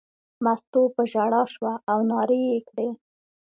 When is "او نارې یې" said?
1.91-2.59